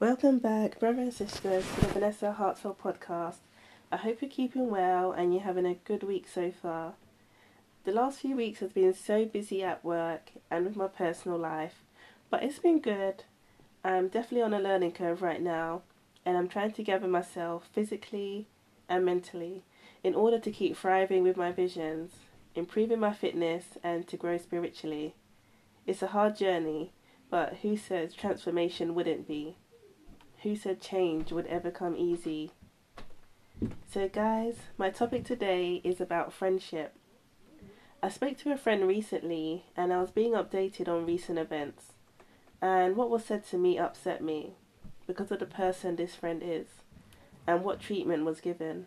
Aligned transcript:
Welcome 0.00 0.38
back, 0.38 0.80
brothers 0.80 1.20
and 1.20 1.28
sisters, 1.28 1.66
to 1.74 1.80
the 1.82 1.86
Vanessa 1.88 2.34
Hartswell 2.38 2.74
podcast. 2.74 3.40
I 3.92 3.98
hope 3.98 4.22
you're 4.22 4.30
keeping 4.30 4.70
well 4.70 5.12
and 5.12 5.34
you're 5.34 5.42
having 5.42 5.66
a 5.66 5.74
good 5.74 6.02
week 6.02 6.26
so 6.26 6.50
far. 6.50 6.94
The 7.84 7.92
last 7.92 8.20
few 8.20 8.34
weeks 8.34 8.60
have 8.60 8.72
been 8.72 8.94
so 8.94 9.26
busy 9.26 9.62
at 9.62 9.84
work 9.84 10.30
and 10.50 10.64
with 10.64 10.74
my 10.74 10.86
personal 10.86 11.36
life, 11.36 11.84
but 12.30 12.42
it's 12.42 12.58
been 12.58 12.80
good. 12.80 13.24
I'm 13.84 14.08
definitely 14.08 14.40
on 14.40 14.54
a 14.54 14.58
learning 14.58 14.92
curve 14.92 15.20
right 15.20 15.42
now, 15.42 15.82
and 16.24 16.38
I'm 16.38 16.48
trying 16.48 16.72
to 16.72 16.82
gather 16.82 17.06
myself 17.06 17.68
physically 17.70 18.46
and 18.88 19.04
mentally 19.04 19.64
in 20.02 20.14
order 20.14 20.38
to 20.38 20.50
keep 20.50 20.78
thriving 20.78 21.22
with 21.22 21.36
my 21.36 21.52
visions, 21.52 22.12
improving 22.54 23.00
my 23.00 23.12
fitness, 23.12 23.76
and 23.84 24.08
to 24.08 24.16
grow 24.16 24.38
spiritually. 24.38 25.14
It's 25.86 26.00
a 26.00 26.06
hard 26.06 26.38
journey, 26.38 26.92
but 27.28 27.58
who 27.60 27.76
says 27.76 28.14
transformation 28.14 28.94
wouldn't 28.94 29.28
be? 29.28 29.56
Who 30.42 30.56
said 30.56 30.80
change 30.80 31.32
would 31.32 31.46
ever 31.48 31.70
come 31.70 31.94
easy? 31.98 32.52
So, 33.86 34.08
guys, 34.08 34.56
my 34.78 34.88
topic 34.88 35.22
today 35.22 35.82
is 35.84 36.00
about 36.00 36.32
friendship. 36.32 36.94
I 38.02 38.08
spoke 38.08 38.38
to 38.38 38.52
a 38.52 38.56
friend 38.56 38.88
recently 38.88 39.66
and 39.76 39.92
I 39.92 40.00
was 40.00 40.10
being 40.10 40.32
updated 40.32 40.88
on 40.88 41.04
recent 41.04 41.38
events. 41.38 41.92
And 42.62 42.96
what 42.96 43.10
was 43.10 43.22
said 43.22 43.44
to 43.48 43.58
me 43.58 43.78
upset 43.78 44.24
me 44.24 44.54
because 45.06 45.30
of 45.30 45.40
the 45.40 45.46
person 45.46 45.96
this 45.96 46.14
friend 46.14 46.42
is 46.42 46.68
and 47.46 47.62
what 47.62 47.78
treatment 47.78 48.24
was 48.24 48.40
given. 48.40 48.86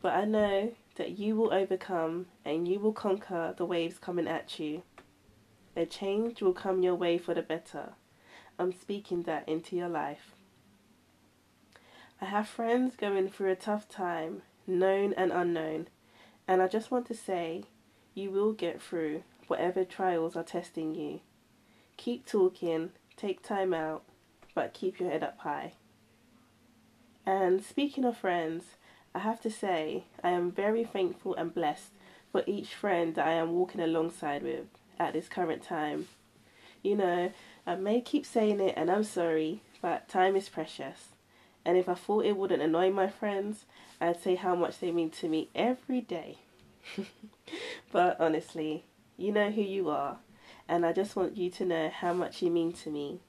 But 0.00 0.14
I 0.14 0.24
know 0.24 0.72
that 0.94 1.18
you 1.18 1.34
will 1.34 1.52
overcome 1.52 2.26
and 2.44 2.68
you 2.68 2.78
will 2.78 2.92
conquer 2.92 3.54
the 3.56 3.66
waves 3.66 3.98
coming 3.98 4.28
at 4.28 4.60
you. 4.60 4.82
A 5.74 5.84
change 5.84 6.40
will 6.40 6.52
come 6.52 6.84
your 6.84 6.94
way 6.94 7.18
for 7.18 7.34
the 7.34 7.42
better. 7.42 7.94
I'm 8.58 8.72
speaking 8.72 9.22
that 9.22 9.48
into 9.48 9.76
your 9.76 9.88
life. 9.88 10.32
I 12.20 12.24
have 12.24 12.48
friends 12.48 12.96
going 12.96 13.28
through 13.28 13.52
a 13.52 13.56
tough 13.56 13.88
time, 13.88 14.42
known 14.66 15.12
and 15.12 15.30
unknown, 15.30 15.88
and 16.48 16.60
I 16.60 16.66
just 16.66 16.90
want 16.90 17.06
to 17.06 17.14
say 17.14 17.64
you 18.14 18.30
will 18.30 18.52
get 18.52 18.82
through 18.82 19.22
whatever 19.46 19.84
trials 19.84 20.34
are 20.34 20.42
testing 20.42 20.94
you. 20.94 21.20
Keep 21.96 22.26
talking, 22.26 22.90
take 23.16 23.42
time 23.42 23.72
out, 23.72 24.02
but 24.54 24.74
keep 24.74 24.98
your 24.98 25.10
head 25.10 25.22
up 25.22 25.38
high. 25.38 25.74
And 27.24 27.62
speaking 27.62 28.04
of 28.04 28.16
friends, 28.16 28.64
I 29.14 29.20
have 29.20 29.40
to 29.42 29.50
say 29.50 30.04
I 30.24 30.30
am 30.30 30.50
very 30.50 30.84
thankful 30.84 31.34
and 31.36 31.54
blessed 31.54 31.90
for 32.32 32.42
each 32.46 32.74
friend 32.74 33.14
that 33.14 33.26
I 33.26 33.32
am 33.32 33.52
walking 33.52 33.80
alongside 33.80 34.42
with 34.42 34.66
at 34.98 35.12
this 35.12 35.28
current 35.28 35.62
time. 35.62 36.08
You 36.82 36.96
know, 36.96 37.32
I 37.66 37.74
may 37.74 38.00
keep 38.00 38.24
saying 38.24 38.60
it 38.60 38.74
and 38.76 38.90
I'm 38.90 39.04
sorry, 39.04 39.62
but 39.82 40.08
time 40.08 40.36
is 40.36 40.48
precious. 40.48 41.08
And 41.64 41.76
if 41.76 41.88
I 41.88 41.94
thought 41.94 42.24
it 42.24 42.36
wouldn't 42.36 42.62
annoy 42.62 42.90
my 42.90 43.08
friends, 43.08 43.64
I'd 44.00 44.20
say 44.20 44.36
how 44.36 44.54
much 44.54 44.78
they 44.78 44.90
mean 44.90 45.10
to 45.10 45.28
me 45.28 45.48
every 45.54 46.00
day. 46.00 46.38
but 47.92 48.18
honestly, 48.20 48.84
you 49.16 49.32
know 49.32 49.50
who 49.50 49.62
you 49.62 49.90
are, 49.90 50.18
and 50.68 50.86
I 50.86 50.92
just 50.92 51.16
want 51.16 51.36
you 51.36 51.50
to 51.50 51.64
know 51.64 51.90
how 51.90 52.12
much 52.12 52.40
you 52.40 52.50
mean 52.50 52.72
to 52.74 52.90
me. 52.90 53.20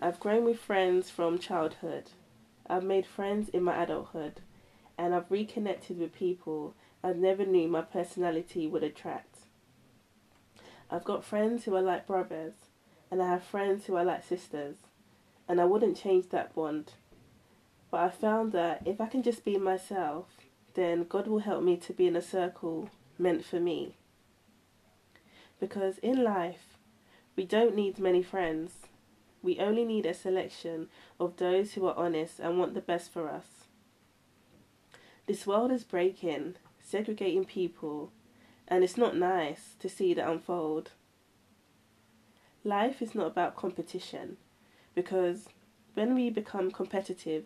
I've 0.00 0.20
grown 0.20 0.44
with 0.44 0.60
friends 0.60 1.10
from 1.10 1.38
childhood. 1.38 2.10
I've 2.68 2.84
made 2.84 3.06
friends 3.06 3.48
in 3.48 3.64
my 3.64 3.82
adulthood, 3.82 4.42
and 4.96 5.14
I've 5.14 5.30
reconnected 5.30 5.98
with 5.98 6.12
people 6.12 6.74
I 7.02 7.12
never 7.12 7.44
knew 7.44 7.68
my 7.68 7.82
personality 7.82 8.66
would 8.66 8.82
attract. 8.82 9.37
I've 10.90 11.04
got 11.04 11.24
friends 11.24 11.64
who 11.64 11.74
are 11.76 11.82
like 11.82 12.06
brothers, 12.06 12.54
and 13.10 13.22
I 13.22 13.28
have 13.28 13.42
friends 13.42 13.86
who 13.86 13.96
are 13.96 14.04
like 14.04 14.24
sisters, 14.24 14.76
and 15.48 15.60
I 15.60 15.64
wouldn't 15.64 15.96
change 15.96 16.28
that 16.30 16.54
bond 16.54 16.92
but 17.90 18.00
I 18.00 18.10
found 18.10 18.52
that 18.52 18.82
if 18.84 19.00
I 19.00 19.06
can 19.06 19.22
just 19.22 19.44
be 19.44 19.56
myself, 19.56 20.26
then 20.74 21.04
God 21.04 21.26
will 21.26 21.40
help 21.40 21.62
me 21.62 21.76
to 21.78 21.92
be 21.92 22.06
in 22.06 22.16
a 22.16 22.22
circle 22.22 22.90
meant 23.18 23.44
for 23.44 23.60
me. 23.60 23.96
Because 25.58 25.98
in 25.98 26.22
life, 26.22 26.76
we 27.34 27.44
don't 27.44 27.74
need 27.74 27.98
many 27.98 28.22
friends. 28.22 28.72
We 29.42 29.58
only 29.58 29.84
need 29.84 30.06
a 30.06 30.14
selection 30.14 30.88
of 31.18 31.36
those 31.36 31.72
who 31.72 31.86
are 31.86 31.96
honest 31.96 32.38
and 32.38 32.58
want 32.58 32.74
the 32.74 32.80
best 32.80 33.12
for 33.12 33.28
us. 33.28 33.46
This 35.26 35.46
world 35.46 35.72
is 35.72 35.84
breaking, 35.84 36.56
segregating 36.82 37.44
people, 37.44 38.12
and 38.68 38.84
it's 38.84 38.96
not 38.96 39.16
nice 39.16 39.74
to 39.80 39.88
see 39.88 40.14
that 40.14 40.28
unfold. 40.28 40.92
Life 42.62 43.00
is 43.00 43.14
not 43.14 43.28
about 43.28 43.56
competition 43.56 44.36
because 44.94 45.48
when 45.94 46.14
we 46.14 46.28
become 46.28 46.70
competitive, 46.70 47.44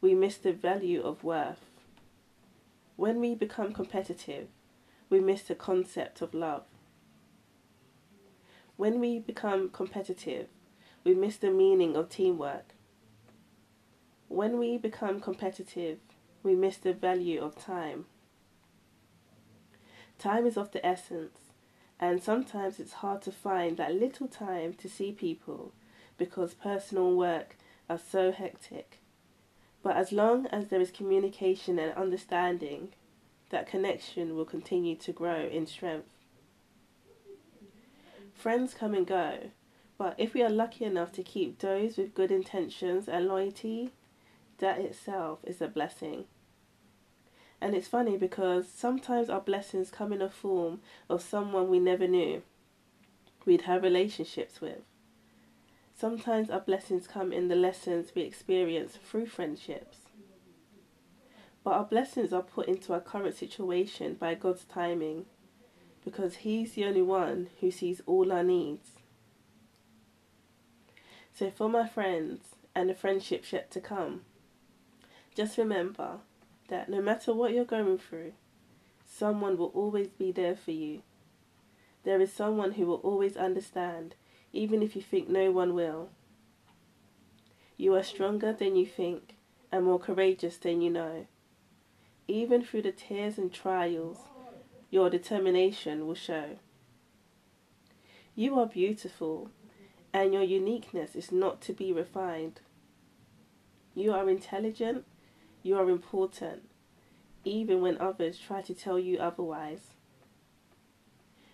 we 0.00 0.14
miss 0.14 0.36
the 0.38 0.52
value 0.52 1.02
of 1.02 1.22
worth. 1.22 1.60
When 2.96 3.20
we 3.20 3.34
become 3.34 3.72
competitive, 3.72 4.48
we 5.10 5.20
miss 5.20 5.42
the 5.42 5.54
concept 5.54 6.22
of 6.22 6.32
love. 6.32 6.64
When 8.76 8.98
we 8.98 9.18
become 9.18 9.68
competitive, 9.68 10.48
we 11.04 11.14
miss 11.14 11.36
the 11.36 11.50
meaning 11.50 11.96
of 11.96 12.08
teamwork. 12.08 12.74
When 14.28 14.58
we 14.58 14.78
become 14.78 15.20
competitive, 15.20 15.98
we 16.42 16.54
miss 16.54 16.76
the 16.78 16.92
value 16.92 17.40
of 17.40 17.56
time. 17.56 18.06
Time 20.18 20.46
is 20.46 20.56
of 20.56 20.72
the 20.72 20.84
essence, 20.84 21.38
and 22.00 22.22
sometimes 22.22 22.80
it's 22.80 22.94
hard 22.94 23.22
to 23.22 23.32
find 23.32 23.76
that 23.76 23.94
little 23.94 24.28
time 24.28 24.74
to 24.74 24.88
see 24.88 25.12
people 25.12 25.72
because 26.18 26.54
personal 26.54 27.14
work 27.14 27.56
are 27.88 27.98
so 27.98 28.32
hectic. 28.32 28.98
But 29.82 29.96
as 29.96 30.12
long 30.12 30.46
as 30.46 30.68
there 30.68 30.80
is 30.80 30.90
communication 30.90 31.78
and 31.78 31.92
understanding, 31.94 32.88
that 33.50 33.68
connection 33.68 34.34
will 34.34 34.44
continue 34.44 34.96
to 34.96 35.12
grow 35.12 35.46
in 35.46 35.66
strength. 35.66 36.08
Friends 38.34 38.74
come 38.74 38.94
and 38.94 39.06
go, 39.06 39.50
but 39.98 40.14
if 40.18 40.34
we 40.34 40.42
are 40.42 40.50
lucky 40.50 40.84
enough 40.84 41.12
to 41.12 41.22
keep 41.22 41.58
those 41.58 41.96
with 41.96 42.14
good 42.14 42.30
intentions 42.30 43.08
and 43.08 43.26
loyalty, 43.26 43.92
that 44.58 44.78
itself 44.78 45.38
is 45.44 45.62
a 45.62 45.68
blessing. 45.68 46.24
And 47.60 47.74
it's 47.74 47.88
funny 47.88 48.16
because 48.16 48.68
sometimes 48.68 49.30
our 49.30 49.40
blessings 49.40 49.90
come 49.90 50.12
in 50.12 50.20
a 50.20 50.28
form 50.28 50.80
of 51.08 51.22
someone 51.22 51.68
we 51.68 51.78
never 51.78 52.06
knew 52.06 52.42
we'd 53.46 53.62
have 53.62 53.82
relationships 53.82 54.60
with. 54.60 54.80
Sometimes 55.94 56.50
our 56.50 56.60
blessings 56.60 57.06
come 57.06 57.32
in 57.32 57.48
the 57.48 57.54
lessons 57.54 58.12
we 58.14 58.22
experience 58.22 58.98
through 59.02 59.26
friendships. 59.26 59.98
But 61.64 61.70
our 61.70 61.84
blessings 61.84 62.32
are 62.32 62.42
put 62.42 62.68
into 62.68 62.92
our 62.92 63.00
current 63.00 63.34
situation 63.34 64.14
by 64.14 64.34
God's 64.34 64.64
timing 64.64 65.24
because 66.04 66.36
He's 66.36 66.74
the 66.74 66.84
only 66.84 67.02
one 67.02 67.48
who 67.60 67.70
sees 67.70 68.02
all 68.06 68.30
our 68.30 68.44
needs. 68.44 68.90
So, 71.34 71.50
for 71.50 71.68
my 71.68 71.88
friends 71.88 72.40
and 72.74 72.88
the 72.88 72.94
friendships 72.94 73.52
yet 73.52 73.70
to 73.72 73.80
come, 73.80 74.22
just 75.34 75.58
remember 75.58 76.18
that 76.68 76.88
no 76.88 77.00
matter 77.00 77.32
what 77.32 77.52
you're 77.52 77.64
going 77.64 77.98
through, 77.98 78.32
someone 79.04 79.56
will 79.56 79.72
always 79.74 80.08
be 80.08 80.32
there 80.32 80.56
for 80.56 80.72
you. 80.72 81.02
There 82.04 82.20
is 82.20 82.32
someone 82.32 82.72
who 82.72 82.86
will 82.86 83.00
always 83.02 83.36
understand 83.36 84.14
even 84.52 84.82
if 84.82 84.96
you 84.96 85.02
think 85.02 85.28
no 85.28 85.50
one 85.50 85.74
will. 85.74 86.08
You 87.76 87.94
are 87.94 88.02
stronger 88.02 88.52
than 88.52 88.74
you 88.74 88.86
think 88.86 89.34
and 89.70 89.84
more 89.84 89.98
courageous 89.98 90.56
than 90.56 90.80
you 90.80 90.90
know. 90.90 91.26
Even 92.26 92.64
through 92.64 92.82
the 92.82 92.92
tears 92.92 93.36
and 93.38 93.52
trials, 93.52 94.18
your 94.90 95.10
determination 95.10 96.06
will 96.06 96.14
show. 96.14 96.58
You 98.34 98.58
are 98.58 98.66
beautiful, 98.66 99.50
and 100.12 100.32
your 100.32 100.42
uniqueness 100.42 101.14
is 101.14 101.30
not 101.30 101.60
to 101.62 101.72
be 101.72 101.92
refined. 101.92 102.60
You 103.94 104.12
are 104.12 104.28
intelligent, 104.28 105.04
you 105.66 105.76
are 105.76 105.90
important, 105.90 106.62
even 107.44 107.80
when 107.80 107.98
others 107.98 108.38
try 108.38 108.62
to 108.62 108.72
tell 108.72 109.00
you 109.00 109.18
otherwise. 109.18 109.90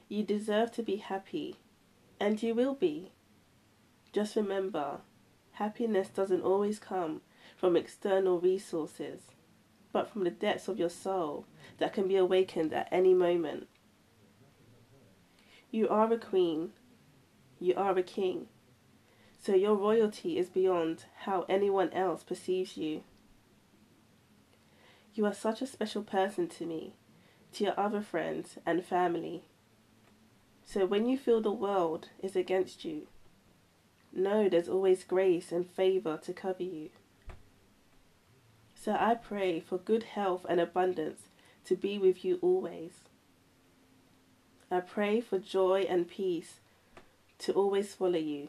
You 0.09 0.23
deserve 0.23 0.71
to 0.73 0.83
be 0.83 0.97
happy 0.97 1.57
and 2.21 2.43
you 2.43 2.55
will 2.55 2.75
be. 2.75 3.13
Just 4.13 4.37
remember, 4.37 4.99
happiness 5.53 6.09
doesn't 6.09 6.43
always 6.43 6.79
come 6.79 7.23
from 7.57 7.75
external 7.75 8.39
resources, 8.39 9.23
but 9.93 10.11
from 10.11 10.25
the 10.25 10.31
depths 10.31 10.69
of 10.69 10.79
your 10.79 10.91
soul 10.91 11.47
that 11.79 11.95
can 11.95 12.07
be 12.07 12.17
awakened 12.17 12.75
at 12.75 12.89
any 12.93 13.15
moment. 13.15 13.67
You 15.71 15.89
are 15.89 16.13
a 16.13 16.19
queen, 16.19 16.73
you 17.59 17.73
are 17.77 17.97
a 17.97 18.03
king, 18.03 18.49
so 19.41 19.55
your 19.55 19.75
royalty 19.75 20.37
is 20.37 20.51
beyond 20.51 21.07
how 21.21 21.47
anyone 21.49 21.91
else 21.95 22.23
perceives 22.23 22.77
you. 22.77 23.05
You 25.15 25.27
are 25.27 25.35
such 25.35 25.61
a 25.61 25.67
special 25.67 26.03
person 26.03 26.49
to 26.49 26.65
me, 26.65 26.95
to 27.53 27.65
your 27.65 27.79
other 27.79 28.01
friends 28.01 28.57
and 28.65 28.85
family. 28.85 29.45
So 30.65 30.87
when 30.87 31.07
you 31.07 31.19
feel 31.19 31.41
the 31.41 31.53
world 31.53 32.09
is 32.23 32.35
against 32.35 32.85
you, 32.85 33.09
know 34.13 34.49
there's 34.49 34.69
always 34.69 35.05
grace 35.05 35.53
and 35.53 35.69
favour 35.69 36.19
to 36.23 36.33
cover 36.33 36.63
you. 36.63 36.91
So 38.75 38.97
I 38.99 39.15
pray 39.15 39.61
for 39.61 39.79
good 39.79 40.03
health 40.05 40.47
and 40.49 40.61
abundance 40.61 41.23
to 41.67 41.77
be 41.77 41.99
with 41.99 42.25
you 42.25 42.39
always. 42.41 42.93
I 44.71 44.81
pray 44.81 45.21
for 45.21 45.39
joy 45.39 45.87
and 45.89 46.09
peace 46.09 46.61
to 47.41 47.53
always 47.53 47.95
follow 47.95 48.19
you. 48.19 48.49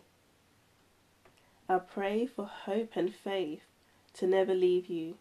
I 1.67 1.79
pray 1.79 2.25
for 2.25 2.45
hope 2.45 2.91
and 2.95 3.13
faith 3.13 3.63
to 4.15 4.27
never 4.27 4.53
leave 4.53 4.87
you. 4.87 5.15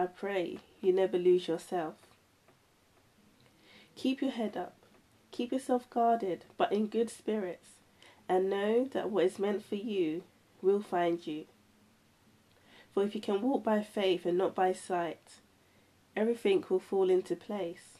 I 0.00 0.06
pray 0.06 0.60
you 0.80 0.94
never 0.94 1.18
lose 1.18 1.46
yourself. 1.46 1.94
Keep 3.96 4.22
your 4.22 4.30
head 4.30 4.56
up, 4.56 4.76
keep 5.30 5.52
yourself 5.52 5.90
guarded, 5.90 6.46
but 6.56 6.72
in 6.72 6.86
good 6.86 7.10
spirits, 7.10 7.68
and 8.26 8.48
know 8.48 8.88
that 8.92 9.10
what 9.10 9.26
is 9.26 9.38
meant 9.38 9.62
for 9.62 9.74
you 9.74 10.22
will 10.62 10.80
find 10.80 11.26
you. 11.26 11.44
For 12.94 13.02
if 13.02 13.14
you 13.14 13.20
can 13.20 13.42
walk 13.42 13.62
by 13.62 13.82
faith 13.82 14.24
and 14.24 14.38
not 14.38 14.54
by 14.54 14.72
sight, 14.72 15.40
everything 16.16 16.64
will 16.70 16.80
fall 16.80 17.10
into 17.10 17.36
place. 17.36 17.98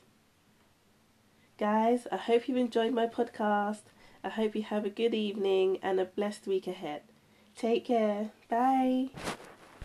Guys, 1.58 2.06
I 2.10 2.16
hope 2.16 2.48
you've 2.48 2.56
enjoyed 2.56 2.94
my 2.94 3.08
podcast. 3.08 3.82
I 4.24 4.30
hope 4.30 4.56
you 4.56 4.62
have 4.62 4.86
a 4.86 4.90
good 4.90 5.14
evening 5.14 5.78
and 5.82 6.00
a 6.00 6.06
blessed 6.06 6.46
week 6.46 6.66
ahead. 6.66 7.02
Take 7.54 7.84
care. 7.84 8.30
Bye. 8.48 9.10